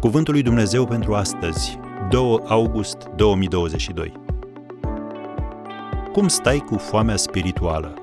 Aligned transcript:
Cuvântul 0.00 0.34
lui 0.34 0.42
Dumnezeu 0.42 0.86
pentru 0.86 1.14
astăzi, 1.14 1.78
2 2.10 2.40
august 2.46 2.96
2022. 3.16 4.12
Cum 6.12 6.28
stai 6.28 6.58
cu 6.58 6.76
foamea 6.76 7.16
spirituală? 7.16 7.94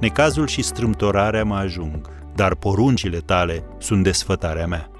Necazul 0.00 0.46
și 0.46 0.62
strâmtorarea 0.62 1.44
mă 1.44 1.54
ajung, 1.54 2.08
dar 2.34 2.54
poruncile 2.54 3.18
tale 3.18 3.64
sunt 3.78 4.02
desfătarea 4.02 4.66
mea. 4.66 4.90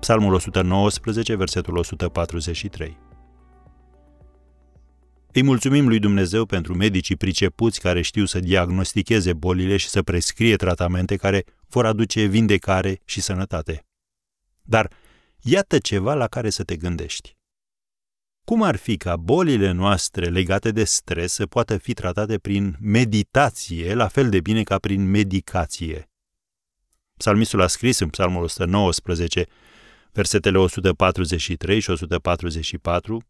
Psalmul 0.00 0.34
119, 0.34 1.36
versetul 1.36 1.76
143. 1.76 2.98
Îi 5.32 5.42
mulțumim 5.42 5.88
lui 5.88 5.98
Dumnezeu 5.98 6.44
pentru 6.44 6.74
medicii 6.74 7.16
pricepuți 7.16 7.80
care 7.80 8.00
știu 8.00 8.24
să 8.24 8.38
diagnosticheze 8.38 9.32
bolile 9.32 9.76
și 9.76 9.88
să 9.88 10.02
prescrie 10.02 10.56
tratamente 10.56 11.16
care 11.16 11.44
vor 11.68 11.86
aduce 11.86 12.24
vindecare 12.24 13.00
și 13.04 13.20
sănătate. 13.20 13.84
Dar 14.70 14.92
iată 15.40 15.78
ceva 15.78 16.14
la 16.14 16.26
care 16.26 16.50
să 16.50 16.64
te 16.64 16.76
gândești. 16.76 17.36
Cum 18.44 18.62
ar 18.62 18.76
fi 18.76 18.96
ca 18.96 19.16
bolile 19.16 19.70
noastre 19.70 20.28
legate 20.28 20.70
de 20.70 20.84
stres 20.84 21.32
să 21.32 21.46
poată 21.46 21.76
fi 21.76 21.92
tratate 21.94 22.38
prin 22.38 22.76
meditație, 22.80 23.94
la 23.94 24.08
fel 24.08 24.28
de 24.28 24.40
bine 24.40 24.62
ca 24.62 24.78
prin 24.78 25.10
medicație? 25.10 26.10
Psalmistul 27.16 27.60
a 27.60 27.66
scris 27.66 27.98
în 27.98 28.08
Psalmul 28.08 28.42
119, 28.42 29.46
versetele 30.12 30.58
143 30.58 31.80
și 31.80 31.90
144, 31.90 33.24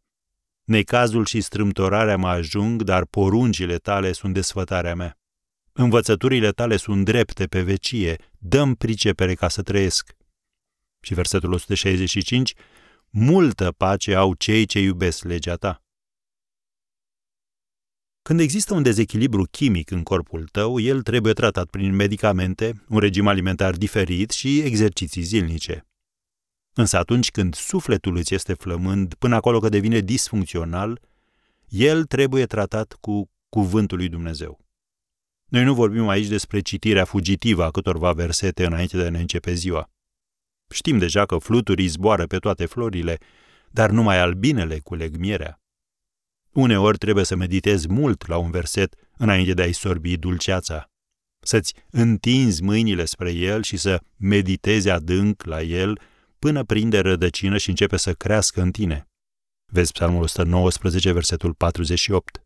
Necazul 0.65 1.25
și 1.25 1.41
strâmtorarea 1.41 2.16
mă 2.16 2.29
ajung, 2.29 2.83
dar 2.83 3.05
poruncile 3.05 3.77
tale 3.77 4.13
sunt 4.13 4.35
desfătarea 4.35 4.95
mea. 4.95 5.19
Învățăturile 5.73 6.51
tale 6.51 6.77
sunt 6.77 7.05
drepte 7.05 7.46
pe 7.46 7.63
vecie, 7.63 8.16
dăm 8.38 8.74
pricepere 8.74 9.35
ca 9.35 9.49
să 9.49 9.63
trăiesc. 9.63 10.18
Și 11.01 11.15
versetul 11.15 11.52
165, 11.52 12.54
multă 13.10 13.73
pace 13.76 14.15
au 14.15 14.34
cei 14.34 14.66
ce 14.66 14.80
iubesc 14.80 15.24
legea 15.24 15.54
ta. 15.54 15.82
Când 18.23 18.40
există 18.40 18.74
un 18.74 18.82
dezechilibru 18.82 19.45
chimic 19.51 19.90
în 19.90 20.02
corpul 20.02 20.48
tău, 20.48 20.78
el 20.80 21.02
trebuie 21.02 21.32
tratat 21.32 21.71
prin 21.71 21.95
medicamente, 21.95 22.84
un 22.88 22.98
regim 22.98 23.26
alimentar 23.26 23.76
diferit 23.76 24.30
și 24.30 24.60
exerciții 24.60 25.23
zilnice. 25.23 25.87
Însă 26.74 26.96
atunci 26.96 27.30
când 27.30 27.54
sufletul 27.54 28.16
îți 28.16 28.34
este 28.34 28.54
flămând 28.54 29.15
până 29.15 29.34
acolo 29.34 29.59
că 29.59 29.68
devine 29.68 30.01
disfuncțional, 30.01 31.01
el 31.68 32.04
trebuie 32.04 32.46
tratat 32.46 32.96
cu 33.01 33.30
cuvântul 33.48 33.96
lui 33.96 34.09
Dumnezeu. 34.09 34.60
Noi 35.46 35.65
nu 35.65 35.74
vorbim 35.74 36.09
aici 36.09 36.26
despre 36.26 36.60
citirea 36.60 37.04
fugitivă 37.04 37.65
a 37.65 37.71
câtorva 37.71 38.12
versete 38.12 38.66
înainte 38.66 38.96
de 38.96 39.02
a 39.02 39.10
ne 39.10 39.21
începe 39.21 39.54
ziua. 39.54 39.90
Știm 40.71 40.99
deja 40.99 41.26
că 41.26 41.38
fluturii 41.38 41.87
zboară 41.87 42.26
pe 42.26 42.38
toate 42.38 42.66
florile, 42.66 43.18
dar 43.71 43.90
numai 43.90 44.18
albinele 44.18 44.79
culeg 44.79 45.16
mierea. 45.16 45.60
Uneori 46.52 46.99
trebuie 46.99 47.24
să 47.24 47.37
meditezi 47.37 47.88
mult 47.88 48.27
la 48.27 48.37
un 48.37 48.51
verset 48.51 48.95
înainte 49.16 49.54
de 49.54 49.62
a-i 49.62 49.73
sorbi 49.73 50.16
dulceața. 50.16 50.90
Să-ți 51.40 51.74
întinzi 51.90 52.62
mâinile 52.62 53.04
spre 53.04 53.32
el 53.32 53.62
și 53.62 53.77
să 53.77 54.01
meditezi 54.16 54.88
adânc 54.90 55.45
la 55.45 55.62
el 55.62 56.01
până 56.38 56.65
prinde 56.65 56.99
rădăcină 56.99 57.57
și 57.59 57.68
începe 57.68 57.96
să 57.96 58.12
crească 58.12 58.60
în 58.60 58.71
tine. 58.71 59.09
Vezi 59.66 59.93
Psalmul 59.93 60.23
119, 60.23 61.12
versetul 61.12 61.55
48. 61.55 62.45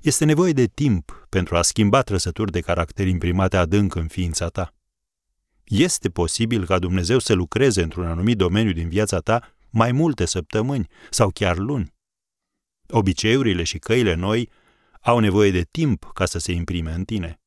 Este 0.00 0.24
nevoie 0.24 0.52
de 0.52 0.66
timp 0.66 1.26
pentru 1.28 1.56
a 1.56 1.62
schimba 1.62 2.02
trăsături 2.02 2.50
de 2.52 2.60
caracter 2.60 3.06
imprimate 3.06 3.56
adânc 3.56 3.94
în 3.94 4.08
ființa 4.08 4.48
ta. 4.48 4.75
Este 5.66 6.10
posibil 6.10 6.66
ca 6.66 6.78
Dumnezeu 6.78 7.18
să 7.18 7.32
lucreze 7.32 7.82
într-un 7.82 8.06
anumit 8.06 8.36
domeniu 8.36 8.72
din 8.72 8.88
viața 8.88 9.20
ta 9.20 9.56
mai 9.70 9.92
multe 9.92 10.24
săptămâni 10.24 10.88
sau 11.10 11.30
chiar 11.30 11.56
luni. 11.56 11.94
Obiceiurile 12.88 13.62
și 13.62 13.78
căile 13.78 14.14
noi 14.14 14.50
au 15.00 15.18
nevoie 15.18 15.50
de 15.50 15.62
timp 15.62 16.10
ca 16.14 16.24
să 16.24 16.38
se 16.38 16.52
imprime 16.52 16.92
în 16.92 17.04
tine. 17.04 17.40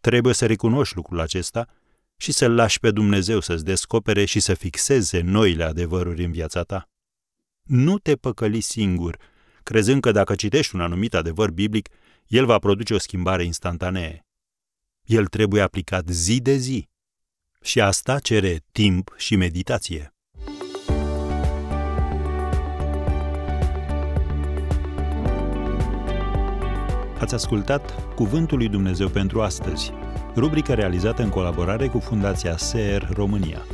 Trebuie 0.00 0.34
să 0.34 0.46
recunoști 0.46 0.96
lucrul 0.96 1.20
acesta 1.20 1.68
și 2.16 2.32
să-L 2.32 2.54
lași 2.54 2.80
pe 2.80 2.90
Dumnezeu 2.90 3.40
să-ți 3.40 3.64
descopere 3.64 4.24
și 4.24 4.40
să 4.40 4.54
fixeze 4.54 5.20
noile 5.20 5.64
adevăruri 5.64 6.24
în 6.24 6.32
viața 6.32 6.62
ta. 6.62 6.88
Nu 7.62 7.98
te 7.98 8.16
păcăli 8.16 8.60
singur, 8.60 9.18
crezând 9.62 10.00
că 10.00 10.12
dacă 10.12 10.34
citești 10.34 10.74
un 10.74 10.80
anumit 10.80 11.14
adevăr 11.14 11.50
biblic, 11.50 11.88
el 12.26 12.46
va 12.46 12.58
produce 12.58 12.94
o 12.94 12.98
schimbare 12.98 13.44
instantanee. 13.44 14.26
El 15.04 15.26
trebuie 15.26 15.62
aplicat 15.62 16.08
zi 16.08 16.40
de 16.40 16.56
zi. 16.56 16.88
Și 17.64 17.80
asta 17.80 18.18
cere 18.18 18.64
timp 18.72 19.14
și 19.16 19.36
meditație. 19.36 20.12
Ați 27.18 27.34
ascultat 27.34 28.14
Cuvântul 28.14 28.58
lui 28.58 28.68
Dumnezeu 28.68 29.08
pentru 29.08 29.42
astăzi 29.42 29.92
rubrică 30.36 30.74
realizată 30.74 31.22
în 31.22 31.28
colaborare 31.28 31.86
cu 31.86 31.98
Fundația 31.98 32.56
SER 32.56 33.08
România. 33.12 33.66